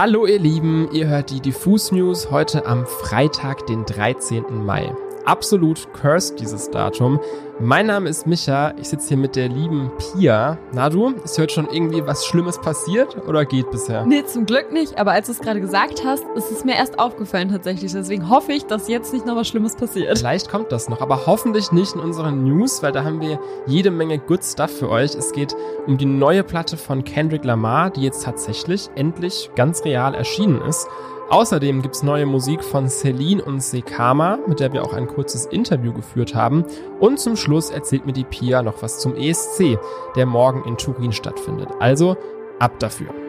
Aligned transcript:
Hallo 0.00 0.26
ihr 0.26 0.38
Lieben, 0.38 0.88
ihr 0.92 1.08
hört 1.08 1.30
die 1.30 1.40
Diffus 1.40 1.90
News 1.90 2.30
heute 2.30 2.66
am 2.66 2.86
Freitag, 2.86 3.66
den 3.66 3.84
13. 3.84 4.64
Mai. 4.64 4.94
Absolut 5.28 5.92
cursed 5.92 6.40
dieses 6.40 6.70
Datum. 6.70 7.20
Mein 7.60 7.84
Name 7.84 8.08
ist 8.08 8.26
Micha, 8.26 8.72
ich 8.80 8.88
sitze 8.88 9.08
hier 9.08 9.16
mit 9.18 9.36
der 9.36 9.50
lieben 9.50 9.90
Pia. 9.98 10.56
Na 10.72 10.88
du, 10.88 11.10
ist 11.22 11.38
heute 11.38 11.52
schon 11.52 11.68
irgendwie 11.70 12.06
was 12.06 12.24
Schlimmes 12.24 12.58
passiert 12.58 13.14
oder 13.28 13.44
geht 13.44 13.70
bisher? 13.70 14.06
Nee, 14.06 14.24
zum 14.24 14.46
Glück 14.46 14.72
nicht, 14.72 14.96
aber 14.96 15.12
als 15.12 15.26
du 15.26 15.32
es 15.32 15.40
gerade 15.40 15.60
gesagt 15.60 16.02
hast, 16.02 16.24
ist 16.34 16.50
es 16.50 16.64
mir 16.64 16.76
erst 16.76 16.98
aufgefallen 16.98 17.50
tatsächlich. 17.50 17.92
Deswegen 17.92 18.30
hoffe 18.30 18.52
ich, 18.52 18.64
dass 18.64 18.88
jetzt 18.88 19.12
nicht 19.12 19.26
noch 19.26 19.36
was 19.36 19.48
Schlimmes 19.48 19.76
passiert. 19.76 20.16
Vielleicht 20.16 20.48
kommt 20.48 20.72
das 20.72 20.88
noch, 20.88 21.02
aber 21.02 21.26
hoffentlich 21.26 21.72
nicht 21.72 21.94
in 21.94 22.00
unseren 22.00 22.44
News, 22.44 22.82
weil 22.82 22.92
da 22.92 23.04
haben 23.04 23.20
wir 23.20 23.38
jede 23.66 23.90
Menge 23.90 24.18
Good 24.18 24.42
Stuff 24.42 24.78
für 24.78 24.88
euch. 24.88 25.14
Es 25.14 25.32
geht 25.32 25.54
um 25.86 25.98
die 25.98 26.06
neue 26.06 26.42
Platte 26.42 26.78
von 26.78 27.04
Kendrick 27.04 27.44
Lamar, 27.44 27.90
die 27.90 28.00
jetzt 28.00 28.24
tatsächlich 28.24 28.88
endlich 28.94 29.50
ganz 29.56 29.84
real 29.84 30.14
erschienen 30.14 30.62
ist. 30.62 30.88
Außerdem 31.30 31.82
gibt's 31.82 32.02
neue 32.02 32.24
Musik 32.24 32.64
von 32.64 32.88
Celine 32.88 33.44
und 33.44 33.62
Sekama, 33.62 34.38
mit 34.46 34.60
der 34.60 34.72
wir 34.72 34.82
auch 34.82 34.94
ein 34.94 35.06
kurzes 35.06 35.44
Interview 35.44 35.92
geführt 35.92 36.34
haben. 36.34 36.64
Und 37.00 37.20
zum 37.20 37.36
Schluss 37.36 37.68
erzählt 37.68 38.06
mir 38.06 38.14
die 38.14 38.24
Pia 38.24 38.62
noch 38.62 38.82
was 38.82 38.98
zum 38.98 39.14
ESC, 39.14 39.78
der 40.16 40.24
morgen 40.24 40.64
in 40.64 40.78
Turin 40.78 41.12
stattfindet. 41.12 41.68
Also 41.80 42.16
ab 42.58 42.78
dafür. 42.78 43.27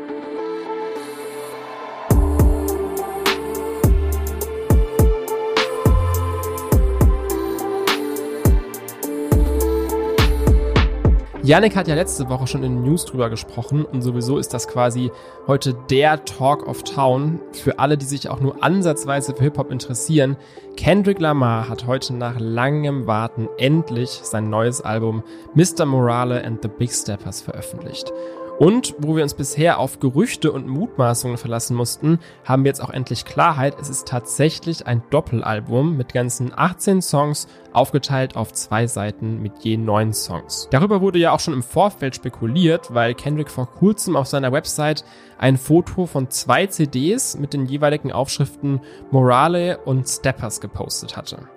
Yannick 11.49 11.75
hat 11.75 11.87
ja 11.87 11.95
letzte 11.95 12.29
Woche 12.29 12.45
schon 12.45 12.61
in 12.61 12.75
den 12.75 12.83
News 12.83 13.05
drüber 13.05 13.31
gesprochen 13.31 13.83
und 13.83 14.03
sowieso 14.03 14.37
ist 14.37 14.53
das 14.53 14.67
quasi 14.67 15.09
heute 15.47 15.73
der 15.89 16.23
Talk 16.23 16.67
of 16.67 16.83
Town 16.83 17.39
für 17.53 17.79
alle, 17.79 17.97
die 17.97 18.05
sich 18.05 18.29
auch 18.29 18.39
nur 18.39 18.63
ansatzweise 18.63 19.33
für 19.33 19.45
Hip-Hop 19.45 19.71
interessieren. 19.71 20.37
Kendrick 20.77 21.19
Lamar 21.19 21.67
hat 21.67 21.87
heute 21.87 22.13
nach 22.13 22.39
langem 22.39 23.07
Warten 23.07 23.49
endlich 23.57 24.11
sein 24.11 24.51
neues 24.51 24.81
Album 24.81 25.23
Mr. 25.55 25.87
Morale 25.87 26.45
and 26.45 26.61
the 26.61 26.67
Big 26.67 26.91
Steppers 26.91 27.41
veröffentlicht. 27.41 28.13
Und 28.59 28.93
wo 28.99 29.15
wir 29.15 29.23
uns 29.23 29.35
bisher 29.35 29.79
auf 29.79 30.01
Gerüchte 30.01 30.51
und 30.51 30.67
Mutmaßungen 30.67 31.37
verlassen 31.37 31.77
mussten, 31.77 32.19
haben 32.43 32.65
wir 32.65 32.69
jetzt 32.69 32.83
auch 32.83 32.89
endlich 32.89 33.23
Klarheit. 33.23 33.77
Es 33.79 33.87
ist 33.87 34.05
tatsächlich 34.05 34.85
ein 34.85 35.01
Doppelalbum 35.11 35.95
mit 35.95 36.13
ganzen 36.13 36.51
18 36.53 37.01
Songs, 37.01 37.47
aufgeteilt 37.71 38.35
auf 38.35 38.51
zwei 38.51 38.85
Seiten 38.87 39.41
mit 39.41 39.53
je 39.59 39.77
neun 39.77 40.11
Songs. 40.11 40.67
Darüber 40.71 40.99
wurde 40.99 41.19
ja 41.19 41.31
auch 41.31 41.38
schon 41.39 41.53
im 41.53 41.63
Vorfeld 41.63 42.15
spekuliert, 42.15 42.93
weil 42.93 43.13
Kendrick 43.13 43.49
vor 43.49 43.69
kurzem 43.69 44.15
auf 44.15 44.27
seiner 44.27 44.51
Website 44.51 45.03
ein 45.37 45.57
Foto 45.57 46.05
von 46.05 46.29
zwei 46.29 46.67
CDs 46.67 47.37
mit 47.37 47.53
den 47.53 47.65
jeweiligen 47.65 48.11
Aufschriften 48.11 48.81
Morale 49.11 49.79
und 49.79 50.07
Steppers 50.07 50.61
gepostet 50.61 51.17
hatte. 51.17 51.47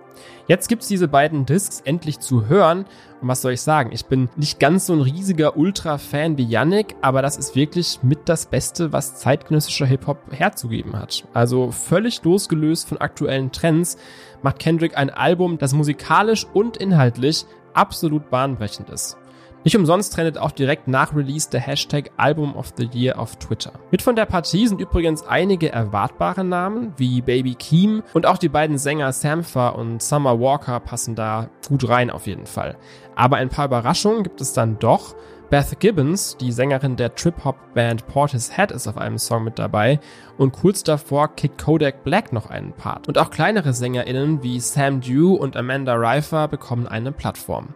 Jetzt 0.48 0.68
gibt's 0.68 0.88
diese 0.88 1.08
beiden 1.08 1.46
Discs 1.46 1.80
endlich 1.80 2.20
zu 2.20 2.46
hören. 2.46 2.84
Und 3.20 3.28
was 3.28 3.42
soll 3.42 3.52
ich 3.52 3.62
sagen? 3.62 3.90
Ich 3.92 4.06
bin 4.06 4.28
nicht 4.36 4.58
ganz 4.58 4.86
so 4.86 4.92
ein 4.92 5.00
riesiger 5.00 5.56
Ultra-Fan 5.56 6.36
wie 6.36 6.44
Yannick, 6.44 6.96
aber 7.00 7.22
das 7.22 7.36
ist 7.36 7.54
wirklich 7.54 8.00
mit 8.02 8.28
das 8.28 8.46
Beste, 8.46 8.92
was 8.92 9.14
zeitgenössischer 9.14 9.86
Hip-Hop 9.86 10.18
herzugeben 10.32 10.98
hat. 10.98 11.24
Also 11.32 11.70
völlig 11.70 12.22
losgelöst 12.24 12.88
von 12.88 12.98
aktuellen 12.98 13.52
Trends 13.52 13.96
macht 14.42 14.58
Kendrick 14.58 14.96
ein 14.98 15.10
Album, 15.10 15.58
das 15.58 15.72
musikalisch 15.72 16.46
und 16.52 16.76
inhaltlich 16.76 17.46
absolut 17.74 18.28
bahnbrechend 18.28 18.90
ist. 18.90 19.16
Nicht 19.64 19.76
umsonst 19.76 20.12
trendet 20.12 20.38
auch 20.38 20.50
direkt 20.50 20.88
nach 20.88 21.14
Release 21.14 21.48
der 21.48 21.60
Hashtag 21.60 22.10
Album 22.16 22.56
of 22.56 22.72
the 22.76 22.88
Year 22.92 23.16
auf 23.16 23.36
Twitter. 23.36 23.72
Mit 23.92 24.02
von 24.02 24.16
der 24.16 24.26
Partie 24.26 24.66
sind 24.66 24.80
übrigens 24.80 25.24
einige 25.24 25.70
erwartbare 25.70 26.42
Namen 26.42 26.92
wie 26.96 27.22
Baby 27.22 27.54
Keem 27.54 28.02
und 28.12 28.26
auch 28.26 28.38
die 28.38 28.48
beiden 28.48 28.76
Sänger 28.76 29.12
Sampha 29.12 29.68
und 29.68 30.02
Summer 30.02 30.40
Walker 30.40 30.80
passen 30.80 31.14
da 31.14 31.48
gut 31.68 31.88
rein 31.88 32.10
auf 32.10 32.26
jeden 32.26 32.46
Fall. 32.46 32.76
Aber 33.14 33.36
ein 33.36 33.50
paar 33.50 33.66
Überraschungen 33.66 34.24
gibt 34.24 34.40
es 34.40 34.52
dann 34.52 34.80
doch. 34.80 35.14
Beth 35.48 35.78
Gibbons, 35.78 36.38
die 36.38 36.50
Sängerin 36.50 36.96
der 36.96 37.14
Trip-Hop-Band 37.14 38.06
Portishead, 38.06 38.72
ist 38.72 38.88
auf 38.88 38.96
einem 38.96 39.18
Song 39.18 39.44
mit 39.44 39.58
dabei 39.58 40.00
und 40.38 40.52
kurz 40.52 40.82
davor 40.82 41.28
kickt 41.36 41.62
Kodak 41.62 42.02
Black 42.04 42.32
noch 42.32 42.48
einen 42.48 42.72
Part. 42.72 43.06
Und 43.06 43.18
auch 43.18 43.30
kleinere 43.30 43.74
SängerInnen 43.74 44.42
wie 44.42 44.58
Sam 44.58 45.02
Dew 45.02 45.34
und 45.34 45.56
Amanda 45.56 45.94
Reifer 45.94 46.48
bekommen 46.48 46.88
eine 46.88 47.12
Plattform. 47.12 47.74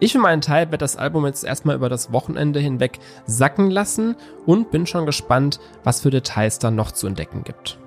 Ich 0.00 0.12
für 0.12 0.18
meinen 0.18 0.40
Teil 0.40 0.66
werde 0.66 0.78
das 0.78 0.96
Album 0.96 1.24
jetzt 1.24 1.44
erstmal 1.44 1.76
über 1.76 1.88
das 1.88 2.12
Wochenende 2.12 2.58
hinweg 2.58 2.98
sacken 3.26 3.70
lassen 3.70 4.16
und 4.44 4.70
bin 4.70 4.86
schon 4.86 5.06
gespannt, 5.06 5.60
was 5.84 6.00
für 6.00 6.10
Details 6.10 6.58
da 6.58 6.70
noch 6.70 6.92
zu 6.92 7.06
entdecken 7.06 7.44
gibt. 7.44 7.78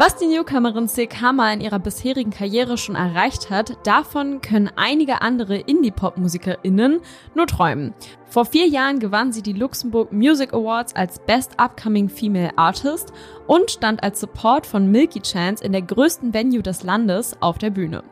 Was 0.00 0.14
die 0.14 0.28
Newcomerin 0.28 0.86
Sekama 0.86 1.52
in 1.52 1.60
ihrer 1.60 1.80
bisherigen 1.80 2.30
Karriere 2.30 2.78
schon 2.78 2.94
erreicht 2.94 3.50
hat, 3.50 3.84
davon 3.84 4.40
können 4.40 4.70
einige 4.76 5.22
andere 5.22 5.56
Indie-Pop-MusikerInnen 5.56 7.00
nur 7.34 7.46
träumen. 7.48 7.94
Vor 8.30 8.44
vier 8.44 8.66
Jahren 8.66 8.98
gewann 8.98 9.32
sie 9.32 9.40
die 9.40 9.54
Luxemburg 9.54 10.12
Music 10.12 10.52
Awards 10.52 10.94
als 10.94 11.18
Best 11.18 11.52
Upcoming 11.56 12.10
Female 12.10 12.50
Artist 12.56 13.10
und 13.46 13.70
stand 13.70 14.02
als 14.02 14.20
Support 14.20 14.66
von 14.66 14.90
Milky 14.90 15.22
Chance 15.22 15.64
in 15.64 15.72
der 15.72 15.80
größten 15.80 16.34
Venue 16.34 16.62
des 16.62 16.82
Landes 16.82 17.34
auf 17.40 17.56
der 17.56 17.70
Bühne. 17.70 18.02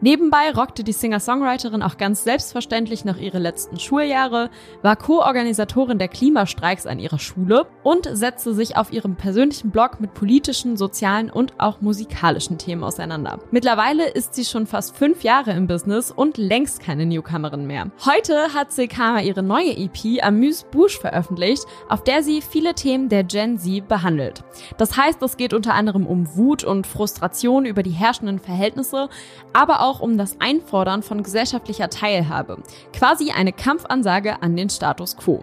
Nebenbei 0.00 0.52
rockte 0.54 0.84
die 0.84 0.92
Singer-Songwriterin 0.92 1.82
auch 1.82 1.96
ganz 1.96 2.22
selbstverständlich 2.22 3.04
noch 3.04 3.16
ihre 3.16 3.40
letzten 3.40 3.80
Schuljahre, 3.80 4.48
war 4.82 4.94
Co-Organisatorin 4.94 5.98
der 5.98 6.06
Klimastreiks 6.06 6.86
an 6.86 7.00
ihrer 7.00 7.18
Schule 7.18 7.66
und 7.82 8.08
setzte 8.12 8.54
sich 8.54 8.76
auf 8.76 8.92
ihrem 8.92 9.16
persönlichen 9.16 9.72
Blog 9.72 9.98
mit 9.98 10.14
politischen, 10.14 10.76
sozialen 10.76 11.30
und 11.30 11.54
auch 11.58 11.80
musikalischen 11.80 12.58
Themen 12.58 12.84
auseinander. 12.84 13.40
Mittlerweile 13.50 14.08
ist 14.08 14.34
sie 14.36 14.44
schon 14.44 14.68
fast 14.68 14.96
fünf 14.96 15.24
Jahre 15.24 15.50
im 15.50 15.66
Business 15.66 16.12
und 16.12 16.38
längst 16.38 16.80
keine 16.80 17.06
Newcomerin 17.06 17.66
mehr. 17.66 17.90
Heute 18.06 18.54
hat 18.54 18.70
Sekama 18.70 19.20
ihre 19.20 19.42
neue 19.42 19.63
neue 19.64 19.76
EP 19.76 20.22
Amuse 20.22 20.64
Bouche 20.70 21.00
veröffentlicht, 21.00 21.64
auf 21.88 22.04
der 22.04 22.22
sie 22.22 22.42
viele 22.42 22.74
Themen 22.74 23.08
der 23.08 23.24
Gen 23.24 23.58
Z 23.58 23.86
behandelt. 23.88 24.44
Das 24.76 24.96
heißt, 24.96 25.22
es 25.22 25.36
geht 25.36 25.52
unter 25.52 25.74
anderem 25.74 26.06
um 26.06 26.36
Wut 26.36 26.64
und 26.64 26.86
Frustration 26.86 27.64
über 27.64 27.82
die 27.82 27.90
herrschenden 27.90 28.38
Verhältnisse, 28.38 29.08
aber 29.52 29.80
auch 29.80 30.00
um 30.00 30.18
das 30.18 30.40
Einfordern 30.40 31.02
von 31.02 31.22
gesellschaftlicher 31.22 31.90
Teilhabe. 31.90 32.58
Quasi 32.92 33.30
eine 33.30 33.52
Kampfansage 33.52 34.42
an 34.42 34.56
den 34.56 34.70
Status 34.70 35.16
quo. 35.16 35.42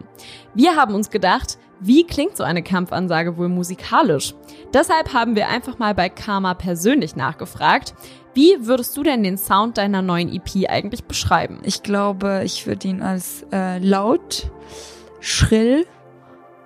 Wir 0.54 0.76
haben 0.76 0.94
uns 0.94 1.10
gedacht, 1.10 1.58
wie 1.82 2.06
klingt 2.06 2.38
so 2.38 2.44
eine 2.44 2.62
Kampfansage 2.62 3.38
wohl 3.38 3.50
musikalisch? 3.50 4.36
Deshalb 4.74 5.14
haben 5.14 5.36
wir 5.36 5.50
einfach 5.50 5.80
mal 5.80 5.96
bei 5.96 6.10
Karma 6.10 6.54
persönlich 6.54 7.16
nachgefragt. 7.16 7.96
Wie 8.34 8.56
würdest 8.62 8.96
du 8.96 9.04
denn 9.04 9.24
den 9.24 9.38
Sound 9.38 9.78
deiner 9.78 10.02
neuen 10.02 10.32
EP 10.32 10.70
eigentlich 10.70 11.04
beschreiben? 11.04 11.60
Ich 11.64 11.82
glaube, 11.82 12.44
ich 12.46 12.68
würde 12.68 12.88
ihn 12.88 13.02
als 13.02 13.46
äh, 13.52 13.80
laut, 13.80 14.52
schrill, 15.20 15.86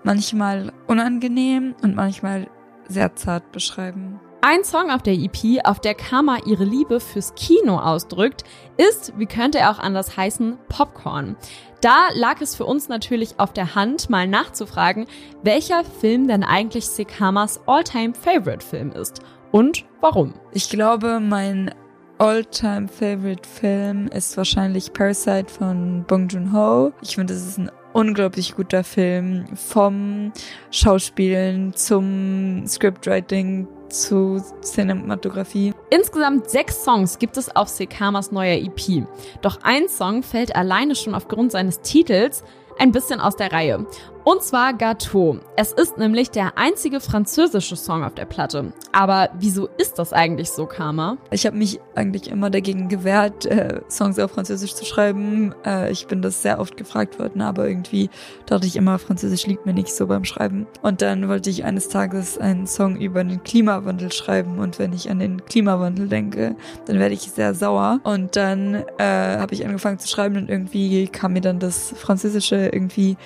manchmal 0.04 0.74
unangenehm 0.86 1.76
und 1.82 1.96
manchmal 1.96 2.48
sehr 2.88 3.16
zart 3.16 3.52
beschreiben. 3.52 4.20
Ein 4.48 4.64
Song 4.64 4.92
auf 4.92 5.02
der 5.02 5.16
EP, 5.16 5.66
auf 5.66 5.80
der 5.80 5.96
Karma 5.96 6.38
ihre 6.46 6.66
Liebe 6.66 7.00
fürs 7.00 7.34
Kino 7.34 7.80
ausdrückt, 7.80 8.44
ist, 8.78 9.12
wie 9.18 9.26
könnte 9.26 9.58
er 9.58 9.72
auch 9.72 9.80
anders 9.80 10.18
heißen, 10.18 10.60
Popcorn. 10.70 11.36
Da 11.82 12.10
lag 12.14 12.42
es 12.42 12.56
für 12.56 12.66
uns 12.66 12.88
natürlich 12.88 13.40
auf 13.40 13.54
der 13.54 13.74
Hand, 13.74 14.12
mal 14.12 14.28
nachzufragen, 14.28 15.08
welcher 15.42 15.84
Film 15.84 16.28
denn 16.28 16.44
eigentlich 16.44 16.86
Sekamas 16.86 17.60
Alltime 17.66 18.14
favorite 18.14 18.64
Film 18.64 18.92
ist 18.92 19.20
und 19.52 19.84
warum? 20.00 20.36
Ich 20.52 20.70
glaube, 20.70 21.20
mein 21.20 21.74
All-Time 22.20 22.88
Favorite 22.88 23.50
Film 23.50 24.08
ist 24.10 24.38
wahrscheinlich 24.38 24.94
Parasite 24.94 25.52
von 25.52 26.06
Bong 26.08 26.28
Joon-ho. 26.28 26.94
Ich 27.02 27.16
finde, 27.16 27.34
es 27.34 27.48
ist 27.48 27.58
ein 27.58 27.72
unglaublich 27.94 28.56
guter 28.56 28.84
Film 28.84 29.46
vom 29.56 30.32
Schauspielen 30.70 31.74
zum 31.74 32.68
Scriptwriting 32.68 33.68
zu 33.90 34.42
Cinematografie. 34.62 35.74
Insgesamt 35.90 36.50
sechs 36.50 36.84
Songs 36.84 37.20
gibt 37.20 37.38
es 37.38 37.56
auf 37.56 37.68
Sekamas 37.68 38.32
neuer 38.32 38.58
EP. 38.58 39.06
Doch 39.42 39.60
ein 39.64 39.88
Song 39.88 40.24
fällt 40.24 40.56
alleine 40.56 40.96
schon 40.96 41.16
aufgrund 41.16 41.52
seines 41.52 41.82
Titels 41.82 42.44
ein 42.78 42.92
bisschen 42.92 43.20
aus 43.20 43.36
der 43.36 43.52
Reihe. 43.52 43.86
Und 44.26 44.42
zwar 44.42 44.74
Gâteau. 44.74 45.40
Es 45.56 45.72
ist 45.72 46.00
nämlich 46.00 46.32
der 46.32 46.58
einzige 46.58 47.00
französische 47.00 47.76
Song 47.76 48.04
auf 48.04 48.16
der 48.16 48.26
Platte. 48.26 48.74
Aber 48.92 49.30
wieso 49.38 49.70
ist 49.78 50.00
das 50.00 50.14
eigentlich 50.14 50.50
so, 50.50 50.66
Karma? 50.66 51.18
Ich 51.30 51.46
habe 51.46 51.56
mich 51.56 51.80
eigentlich 51.94 52.32
immer 52.32 52.50
dagegen 52.50 52.90
gewehrt, 52.90 53.46
äh, 53.46 53.82
Songs 53.88 54.18
auf 54.18 54.32
Französisch 54.32 54.74
zu 54.74 54.84
schreiben. 54.84 55.54
Äh, 55.64 55.92
ich 55.92 56.08
bin 56.08 56.24
das 56.24 56.42
sehr 56.42 56.60
oft 56.60 56.76
gefragt 56.76 57.20
worden, 57.20 57.44
aber 57.44 57.68
irgendwie 57.68 58.10
dachte 58.48 58.66
ich 58.66 58.76
immer, 58.78 58.98
Französisch 58.98 59.46
liegt 59.46 59.68
mir 59.68 59.76
nicht 59.76 59.94
so 59.94 60.08
beim 60.08 60.26
Schreiben. 60.26 60.66
Und 60.82 61.04
dann 61.04 61.30
wollte 61.30 61.52
ich 61.52 61.64
eines 61.64 61.90
Tages 61.90 62.40
einen 62.40 62.66
Song 62.66 62.98
über 62.98 63.24
den 63.24 63.44
Klimawandel 63.44 64.12
schreiben. 64.12 64.58
Und 64.58 64.80
wenn 64.80 64.92
ich 64.92 65.12
an 65.12 65.20
den 65.20 65.46
Klimawandel 65.46 66.08
denke, 66.08 66.56
dann 66.88 66.98
werde 66.98 67.14
ich 67.14 67.22
sehr 67.22 67.54
sauer. 67.54 68.00
Und 68.04 68.36
dann 68.36 68.74
äh, 68.98 69.38
habe 69.38 69.54
ich 69.54 69.64
angefangen 69.64 70.00
zu 70.00 70.08
schreiben 70.08 70.36
und 70.38 70.50
irgendwie 70.50 71.08
kam 71.10 71.34
mir 71.34 71.42
dann 71.42 71.60
das 71.60 71.94
Französische 71.96 72.65
irgendwie 72.74 73.18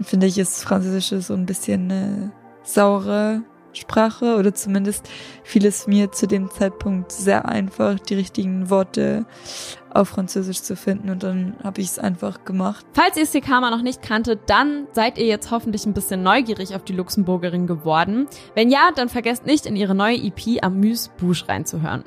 finde 0.00 0.26
ich, 0.26 0.38
ist 0.38 0.62
Französisch 0.62 1.24
so 1.24 1.34
ein 1.34 1.46
bisschen 1.46 1.90
eine 1.90 2.32
saure 2.62 3.42
Sprache 3.74 4.36
oder 4.36 4.54
zumindest 4.54 5.08
fiel 5.44 5.64
es 5.64 5.86
mir 5.86 6.12
zu 6.12 6.26
dem 6.26 6.50
Zeitpunkt 6.50 7.10
sehr 7.10 7.48
einfach, 7.48 7.98
die 7.98 8.14
richtigen 8.14 8.68
Worte 8.68 9.24
auf 9.90 10.10
Französisch 10.10 10.62
zu 10.62 10.76
finden 10.76 11.08
und 11.08 11.22
dann 11.22 11.56
habe 11.64 11.80
ich 11.80 11.88
es 11.88 11.98
einfach 11.98 12.44
gemacht. 12.44 12.84
Falls 12.92 13.16
ihr 13.16 13.26
Sekama 13.26 13.70
noch 13.70 13.82
nicht 13.82 14.02
kanntet, 14.02 14.40
dann 14.46 14.86
seid 14.92 15.18
ihr 15.18 15.26
jetzt 15.26 15.50
hoffentlich 15.50 15.86
ein 15.86 15.94
bisschen 15.94 16.22
neugierig 16.22 16.74
auf 16.74 16.84
die 16.84 16.92
Luxemburgerin 16.92 17.66
geworden. 17.66 18.26
Wenn 18.54 18.70
ja, 18.70 18.90
dann 18.94 19.08
vergesst 19.08 19.46
nicht 19.46 19.66
in 19.66 19.76
ihre 19.76 19.94
neue 19.94 20.16
EP 20.16 20.62
Amuse 20.62 21.10
Bouche 21.18 21.48
reinzuhören. 21.48 22.04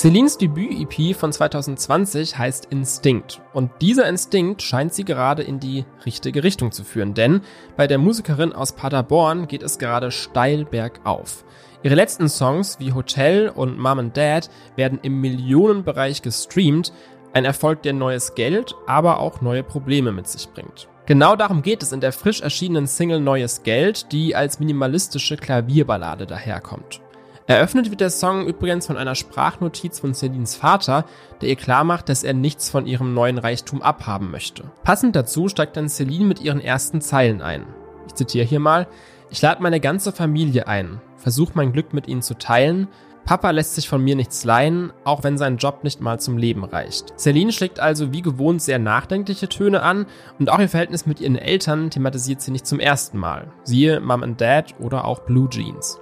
Celines 0.00 0.38
Debüt-EP 0.38 1.14
von 1.14 1.30
2020 1.30 2.38
heißt 2.38 2.68
Instinct. 2.70 3.42
Und 3.52 3.70
dieser 3.82 4.08
Instinkt 4.08 4.62
scheint 4.62 4.94
sie 4.94 5.04
gerade 5.04 5.42
in 5.42 5.60
die 5.60 5.84
richtige 6.06 6.42
Richtung 6.42 6.72
zu 6.72 6.84
führen, 6.84 7.12
denn 7.12 7.42
bei 7.76 7.86
der 7.86 7.98
Musikerin 7.98 8.54
aus 8.54 8.72
Paderborn 8.72 9.46
geht 9.46 9.62
es 9.62 9.78
gerade 9.78 10.10
steil 10.10 10.64
bergauf. 10.64 11.44
Ihre 11.82 11.96
letzten 11.96 12.30
Songs 12.30 12.80
wie 12.80 12.94
Hotel 12.94 13.50
und 13.50 13.78
Mom 13.78 13.98
and 13.98 14.16
Dad 14.16 14.48
werden 14.74 15.00
im 15.02 15.20
Millionenbereich 15.20 16.22
gestreamt, 16.22 16.94
ein 17.34 17.44
Erfolg, 17.44 17.82
der 17.82 17.92
neues 17.92 18.34
Geld, 18.34 18.74
aber 18.86 19.20
auch 19.20 19.42
neue 19.42 19.62
Probleme 19.62 20.12
mit 20.12 20.28
sich 20.28 20.48
bringt. 20.48 20.88
Genau 21.04 21.36
darum 21.36 21.60
geht 21.60 21.82
es 21.82 21.92
in 21.92 22.00
der 22.00 22.12
frisch 22.12 22.40
erschienenen 22.40 22.86
Single 22.86 23.20
Neues 23.20 23.64
Geld, 23.64 24.12
die 24.12 24.34
als 24.34 24.60
minimalistische 24.60 25.36
Klavierballade 25.36 26.26
daherkommt. 26.26 27.02
Eröffnet 27.50 27.90
wird 27.90 28.00
der 28.00 28.10
Song 28.10 28.46
übrigens 28.46 28.86
von 28.86 28.96
einer 28.96 29.16
Sprachnotiz 29.16 29.98
von 29.98 30.14
Celines 30.14 30.54
Vater, 30.54 31.04
der 31.40 31.48
ihr 31.48 31.56
klarmacht, 31.56 32.08
dass 32.08 32.22
er 32.22 32.32
nichts 32.32 32.70
von 32.70 32.86
ihrem 32.86 33.12
neuen 33.12 33.38
Reichtum 33.38 33.82
abhaben 33.82 34.30
möchte. 34.30 34.70
Passend 34.84 35.16
dazu 35.16 35.48
steigt 35.48 35.76
dann 35.76 35.88
Celine 35.88 36.26
mit 36.26 36.40
ihren 36.40 36.60
ersten 36.60 37.00
Zeilen 37.00 37.42
ein. 37.42 37.66
Ich 38.06 38.14
zitiere 38.14 38.46
hier 38.46 38.60
mal, 38.60 38.86
ich 39.30 39.42
lade 39.42 39.64
meine 39.64 39.80
ganze 39.80 40.12
Familie 40.12 40.68
ein, 40.68 41.00
versuche 41.16 41.54
mein 41.54 41.72
Glück 41.72 41.92
mit 41.92 42.06
ihnen 42.06 42.22
zu 42.22 42.38
teilen, 42.38 42.86
Papa 43.24 43.50
lässt 43.50 43.74
sich 43.74 43.88
von 43.88 44.00
mir 44.00 44.14
nichts 44.14 44.44
leihen, 44.44 44.92
auch 45.02 45.24
wenn 45.24 45.36
sein 45.36 45.56
Job 45.56 45.82
nicht 45.82 46.00
mal 46.00 46.20
zum 46.20 46.38
Leben 46.38 46.62
reicht. 46.62 47.18
Celine 47.18 47.50
schlägt 47.50 47.80
also 47.80 48.12
wie 48.12 48.22
gewohnt 48.22 48.62
sehr 48.62 48.78
nachdenkliche 48.78 49.48
Töne 49.48 49.82
an 49.82 50.06
und 50.38 50.50
auch 50.50 50.60
ihr 50.60 50.68
Verhältnis 50.68 51.04
mit 51.04 51.20
ihren 51.20 51.34
Eltern 51.34 51.90
thematisiert 51.90 52.42
sie 52.42 52.52
nicht 52.52 52.68
zum 52.68 52.78
ersten 52.78 53.18
Mal. 53.18 53.48
Siehe 53.64 53.98
Mom 53.98 54.22
and 54.22 54.40
Dad 54.40 54.76
oder 54.78 55.04
auch 55.04 55.18
Blue 55.22 55.48
Jeans. 55.50 55.98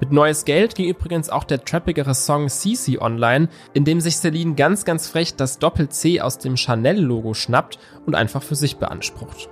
Mit 0.00 0.12
Neues 0.12 0.44
Geld 0.44 0.74
ging 0.74 0.88
übrigens 0.88 1.30
auch 1.30 1.44
der 1.44 1.64
trappigere 1.64 2.14
Song 2.14 2.48
CC 2.48 2.98
online, 2.98 3.48
in 3.72 3.84
dem 3.84 4.00
sich 4.00 4.16
Celine 4.16 4.54
ganz, 4.54 4.84
ganz 4.84 5.08
frech 5.08 5.36
das 5.36 5.58
Doppel-C 5.58 6.20
aus 6.20 6.38
dem 6.38 6.56
Chanel-Logo 6.56 7.34
schnappt 7.34 7.78
und 8.06 8.14
einfach 8.14 8.42
für 8.42 8.56
sich 8.56 8.76
beansprucht. 8.76 9.48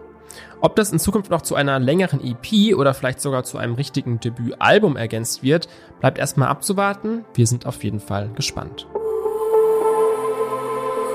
Ob 0.60 0.74
das 0.74 0.92
in 0.92 0.98
Zukunft 0.98 1.30
noch 1.30 1.42
zu 1.42 1.54
einer 1.54 1.78
längeren 1.78 2.20
EP 2.20 2.74
oder 2.76 2.94
vielleicht 2.94 3.20
sogar 3.20 3.44
zu 3.44 3.58
einem 3.58 3.74
richtigen 3.74 4.18
Debütalbum 4.18 4.96
ergänzt 4.96 5.42
wird, 5.42 5.68
bleibt 6.00 6.18
erstmal 6.18 6.48
abzuwarten. 6.48 7.24
Wir 7.34 7.46
sind 7.46 7.66
auf 7.66 7.84
jeden 7.84 8.00
Fall 8.00 8.30
gespannt. 8.34 8.86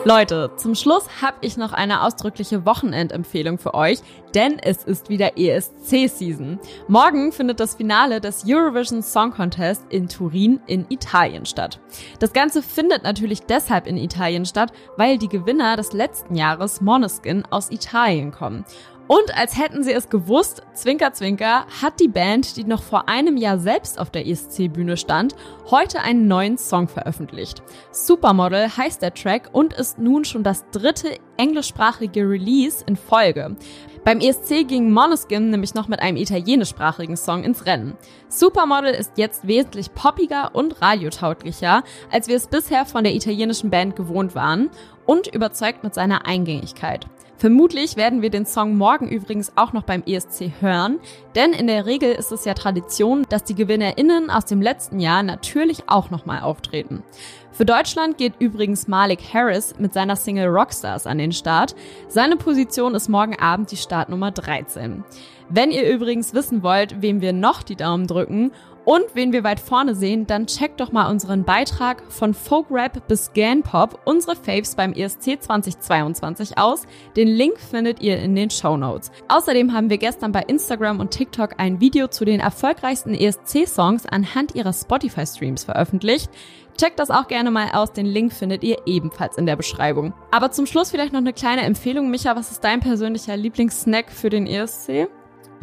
Leute, 0.06 0.52
zum 0.58 0.76
Schluss 0.76 1.08
habe 1.22 1.38
ich 1.40 1.56
noch 1.56 1.72
eine 1.72 2.04
ausdrückliche 2.04 2.66
Wochenendempfehlung 2.66 3.58
für 3.58 3.74
euch, 3.74 4.00
denn 4.36 4.60
es 4.60 4.84
ist 4.84 5.08
wieder 5.08 5.38
ESC-Season. 5.38 6.60
Morgen 6.90 7.32
findet 7.32 7.62
das 7.62 7.76
Finale 7.76 8.20
des 8.20 8.44
Eurovision 8.46 9.02
Song 9.02 9.32
Contest 9.32 9.82
in 9.88 10.10
Turin 10.10 10.60
in 10.68 10.86
Italien 10.90 11.46
statt. 11.46 11.80
Das 12.20 12.34
Ganze 12.34 12.62
findet 12.62 13.04
natürlich 13.04 13.44
deshalb 13.44 13.88
in 13.88 13.96
Italien 13.96 14.46
statt, 14.46 14.74
weil 14.98 15.18
die 15.18 15.30
Gewinner 15.30 15.78
des 15.78 15.94
letzten 15.94 16.36
Jahres 16.36 16.82
Moneskin 16.82 17.46
aus 17.50 17.72
Italien 17.72 18.32
kommen. 18.32 18.66
Und 19.08 19.38
als 19.38 19.58
hätten 19.58 19.84
sie 19.84 19.92
es 19.92 20.10
gewusst, 20.10 20.64
Zwinker 20.74 21.14
Zwinker, 21.14 21.66
hat 21.82 22.00
die 22.00 22.08
Band, 22.08 22.56
die 22.56 22.64
noch 22.64 22.82
vor 22.82 23.10
einem 23.10 23.36
Jahr 23.36 23.60
selbst 23.60 24.00
auf 24.00 24.10
der 24.10 24.26
ESC-Bühne 24.26 24.96
stand, 24.96 25.36
heute 25.70 26.00
einen 26.00 26.28
neuen 26.28 26.58
Song 26.58 26.88
veröffentlicht. 26.88 27.62
Supermodel 27.92 28.70
heißt 28.70 29.02
der 29.02 29.14
Track 29.14 29.50
und 29.52 29.74
ist 29.74 30.00
nun 30.00 30.24
schon 30.24 30.44
das 30.44 30.64
dritte 30.72 31.18
englischsprachige 31.36 32.22
Release 32.22 32.84
in 32.88 32.96
Folge. 32.96 33.58
Beim 34.06 34.20
ESC 34.20 34.68
ging 34.68 34.92
Monoskin 34.92 35.50
nämlich 35.50 35.74
noch 35.74 35.88
mit 35.88 36.00
einem 36.00 36.18
italienischsprachigen 36.18 37.18
Song 37.18 37.44
ins 37.44 37.66
Rennen. 37.66 37.96
Supermodel 38.30 38.94
ist 38.94 39.18
jetzt 39.18 39.48
wesentlich 39.48 39.94
poppiger 39.94 40.52
und 40.54 40.82
radiotauglicher, 40.82 41.84
als 42.12 42.28
wir 42.28 42.36
es 42.36 42.48
bisher 42.48 42.86
von 42.86 43.04
der 43.04 43.16
italienischen 43.16 43.70
Band 43.70 43.96
gewohnt 43.96 44.36
waren 44.36 44.70
und 45.06 45.28
überzeugt 45.28 45.84
mit 45.84 45.94
seiner 45.94 46.26
Eingängigkeit. 46.26 47.08
Vermutlich 47.44 47.98
werden 47.98 48.22
wir 48.22 48.30
den 48.30 48.46
Song 48.46 48.78
morgen 48.78 49.10
übrigens 49.10 49.52
auch 49.58 49.74
noch 49.74 49.84
beim 49.84 50.02
ESC 50.06 50.54
hören, 50.62 51.00
denn 51.36 51.52
in 51.52 51.68
der 51.68 51.86
Regel 51.86 52.14
ist 52.14 52.32
es 52.32 52.46
ja 52.46 52.54
Tradition, 52.54 53.26
dass 53.28 53.44
die 53.44 53.54
GewinnerInnen 53.54 54.30
aus 54.30 54.46
dem 54.46 54.62
letzten 54.62 55.02
Jahr 55.02 55.24
natürlich 55.24 55.90
auch 55.90 56.10
nochmal 56.10 56.40
auftreten. 56.40 57.04
Für 57.52 57.66
Deutschland 57.66 58.18
geht 58.18 58.36
übrigens 58.40 58.88
Malik 58.88 59.20
Harris 59.34 59.76
mit 59.78 59.92
seiner 59.92 60.16
Single 60.16 60.48
Rockstars 60.48 61.06
an 61.06 61.18
den 61.18 61.34
Start. 61.34 61.76
Seine 62.08 62.38
Position 62.38 62.96
ist 62.96 63.10
morgen 63.10 63.38
Abend 63.38 63.72
die 63.72 63.78
Startnummer 63.78 64.32
13. 64.32 65.04
Wenn 65.50 65.72
ihr 65.72 65.88
übrigens 65.94 66.34
wissen 66.34 66.64
wollt, 66.64 67.02
wem 67.02 67.20
wir 67.20 67.34
noch 67.34 67.62
die 67.62 67.76
Daumen 67.76 68.08
drücken 68.08 68.54
und 68.86 69.06
wen 69.14 69.32
wir 69.32 69.44
weit 69.44 69.60
vorne 69.60 69.96
sehen, 69.96 70.28
dann 70.28 70.48
checkt 70.48 70.80
doch 70.80 70.92
mal 70.92 71.10
unseren 71.10 71.44
Beitrag 71.44 72.04
von 72.10 72.34
Folk 72.34 72.68
Rap 72.70 73.08
bis 73.08 73.32
Ganpop, 73.34 74.00
unsere 74.06 74.36
Faves 74.36 74.76
beim 74.76 74.94
ESC 74.94 75.42
2022 75.42 76.58
aus. 76.58 76.84
Den 77.16 77.30
Link 77.30 77.60
findet 77.60 78.02
ihr 78.02 78.20
in 78.20 78.36
den 78.36 78.50
Show 78.50 78.76
Notes. 78.76 79.12
Außerdem 79.30 79.74
haben 79.74 79.90
wir 79.90 79.98
gestern 79.98 80.32
bei 80.32 80.42
Instagram 80.42 81.00
und 81.00 81.12
TikTok 81.12 81.56
ein 81.60 81.80
Video 81.80 82.08
zu 82.08 82.26
den 82.26 82.40
erfolgreichsten 82.40 83.14
ESC-Songs 83.14 84.06
anhand 84.06 84.56
ihrer 84.56 84.74
Spotify-Streams 84.74 85.64
veröffentlicht. 85.64 86.30
Checkt 86.78 87.00
das 87.00 87.12
auch 87.12 87.28
gerne 87.28 87.52
mal 87.52 87.70
aus, 87.74 87.94
den 87.94 88.08
Link 88.08 88.34
findet 88.34 88.64
ihr 88.64 88.78
ebenfalls 88.86 89.38
in 89.38 89.46
der 89.46 89.56
Beschreibung. 89.56 90.14
Aber 90.32 90.52
zum 90.52 90.66
Schluss 90.66 90.92
vielleicht 90.92 91.14
noch 91.14 91.22
eine 91.22 91.34
kleine 91.34 91.62
Empfehlung. 91.62 92.10
Micha, 92.10 92.36
was 92.36 92.52
ist 92.52 92.64
dein 92.64 92.80
persönlicher 92.80 93.38
Lieblingssnack 93.38 94.12
für 94.12 94.30
den 94.30 94.48
ESC? 94.48 95.08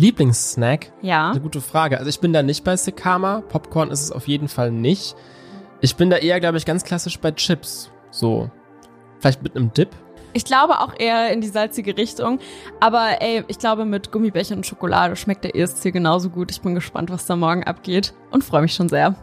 Lieblingssnack? 0.00 0.92
Ja. 1.02 1.30
Eine 1.30 1.40
gute 1.40 1.60
Frage. 1.60 1.98
Also 1.98 2.08
ich 2.08 2.20
bin 2.20 2.32
da 2.32 2.42
nicht 2.42 2.64
bei 2.64 2.74
Sekama. 2.74 3.42
Popcorn 3.46 3.90
ist 3.90 4.02
es 4.02 4.10
auf 4.10 4.28
jeden 4.28 4.48
Fall 4.48 4.70
nicht. 4.70 5.14
Ich 5.82 5.94
bin 5.96 6.08
da 6.08 6.16
eher, 6.16 6.40
glaube 6.40 6.56
ich, 6.56 6.64
ganz 6.64 6.84
klassisch 6.84 7.18
bei 7.18 7.32
Chips. 7.32 7.90
So. 8.10 8.50
Vielleicht 9.18 9.42
mit 9.42 9.54
einem 9.54 9.74
Dip. 9.74 9.90
Ich 10.32 10.46
glaube 10.46 10.80
auch 10.80 10.94
eher 10.98 11.30
in 11.32 11.42
die 11.42 11.48
salzige 11.48 11.98
Richtung. 11.98 12.38
Aber 12.80 13.20
ey, 13.20 13.44
ich 13.48 13.58
glaube, 13.58 13.84
mit 13.84 14.10
Gummibärchen 14.10 14.56
und 14.56 14.66
Schokolade 14.66 15.16
schmeckt 15.16 15.44
der 15.44 15.54
ESC 15.54 15.92
genauso 15.92 16.30
gut. 16.30 16.50
Ich 16.50 16.62
bin 16.62 16.74
gespannt, 16.74 17.10
was 17.10 17.26
da 17.26 17.36
morgen 17.36 17.64
abgeht 17.64 18.14
und 18.30 18.42
freue 18.42 18.62
mich 18.62 18.72
schon 18.72 18.88
sehr. 18.88 19.14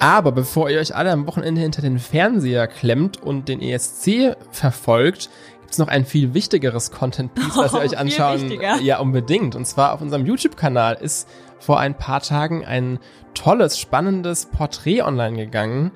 Aber 0.00 0.32
bevor 0.32 0.68
ihr 0.68 0.80
euch 0.80 0.94
alle 0.94 1.10
am 1.10 1.26
Wochenende 1.26 1.62
hinter 1.62 1.80
den 1.80 1.98
Fernseher 1.98 2.66
klemmt 2.68 3.22
und 3.22 3.48
den 3.48 3.62
ESC 3.62 4.36
verfolgt, 4.50 5.30
gibt's 5.64 5.78
noch 5.78 5.88
ein 5.88 6.04
viel 6.04 6.34
wichtigeres 6.34 6.90
Content-Piece, 6.90 7.56
was 7.56 7.72
ihr 7.72 7.78
euch 7.80 7.96
anschauen. 7.98 8.52
Ja, 8.82 9.00
unbedingt. 9.00 9.56
Und 9.56 9.66
zwar 9.66 9.94
auf 9.94 10.02
unserem 10.02 10.26
YouTube-Kanal 10.26 10.98
ist 11.00 11.26
vor 11.58 11.80
ein 11.80 11.96
paar 11.96 12.20
Tagen 12.20 12.64
ein 12.66 12.98
tolles, 13.32 13.78
spannendes 13.78 14.46
Porträt 14.46 15.02
online 15.02 15.36
gegangen. 15.36 15.90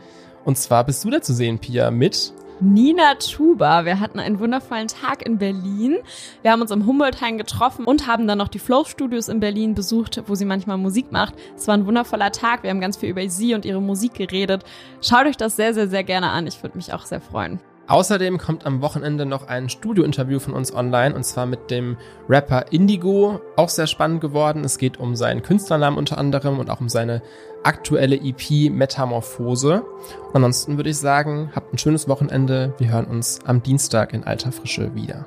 Und 0.45 0.57
zwar 0.57 0.85
bist 0.85 1.05
du 1.05 1.11
da 1.11 1.21
zu 1.21 1.35
sehen, 1.35 1.59
Pia, 1.59 1.91
mit 1.91 2.33
Nina 2.61 3.15
Tuba. 3.17 3.85
Wir 3.85 4.01
hatten 4.01 4.19
einen 4.19 4.41
wundervollen 4.41 4.89
Tag 4.89 5.25
in 5.25 5.37
Berlin. 5.37 5.99
Wir 6.43 6.51
haben 6.51 6.63
uns 6.63 6.71
im 6.71 6.87
Humboldt-Hain 6.87 7.37
getroffen 7.37 7.85
und 7.85 8.07
haben 8.07 8.27
dann 8.27 8.39
noch 8.39 8.49
die 8.49 8.59
Flow 8.59 8.85
Studios 8.85 9.29
in 9.29 9.39
Berlin 9.39 9.75
besucht, 9.75 10.23
wo 10.27 10.35
sie 10.35 10.47
manchmal 10.47 10.79
Musik 10.79 11.13
macht. 11.13 11.35
Es 11.55 11.69
war 11.69 11.75
ein 11.75 11.87
wundervoller 11.87 12.33
Tag. 12.33 12.63
Wir 12.63 12.71
haben 12.71 12.81
ganz 12.81 12.97
viel 12.97 13.11
über 13.11 13.29
sie 13.29 13.55
und 13.55 13.65
ihre 13.67 13.83
Musik 13.83 14.15
geredet. 14.15 14.65
Schaut 15.03 15.27
euch 15.27 15.37
das 15.37 15.57
sehr, 15.57 15.75
sehr, 15.75 15.89
sehr 15.89 16.03
gerne 16.03 16.31
an. 16.31 16.47
Ich 16.47 16.63
würde 16.63 16.79
mich 16.79 16.93
auch 16.93 17.05
sehr 17.05 17.21
freuen. 17.21 17.61
Außerdem 17.89 18.37
kommt 18.37 18.67
am 18.67 18.83
Wochenende 18.83 19.25
noch 19.25 19.49
ein 19.49 19.71
Studio-Interview 19.71 20.39
von 20.39 20.53
uns 20.53 20.75
online 20.75 21.15
und 21.15 21.25
zwar 21.25 21.47
mit 21.47 21.71
dem 21.71 21.97
Rapper 22.29 22.71
Indigo. 22.71 23.41
Auch 23.57 23.71
sehr 23.71 23.87
spannend 23.87 24.21
geworden. 24.21 24.63
Es 24.63 24.77
geht 24.77 25.01
um 25.01 25.17
seinen 25.17 25.43
Künstlernamen 25.43 25.97
unter 25.97 26.19
anderem 26.19 26.59
und 26.59 26.69
auch 26.69 26.81
um 26.81 26.91
seine 26.91 27.23
aktuelle 27.63 28.17
EP 28.17 28.71
Metamorphose. 28.71 29.83
Ansonsten 30.35 30.77
würde 30.77 30.91
ich 30.91 30.99
sagen, 30.99 31.51
habt 31.55 31.73
ein 31.73 31.79
schönes 31.79 32.09
Wochenende. 32.09 32.75
Wir 32.77 32.93
hören 32.93 33.07
uns 33.07 33.41
am 33.47 33.63
Dienstag 33.63 34.13
in 34.13 34.23
alter 34.23 34.53
Frische 34.53 34.95
wieder. 34.95 35.27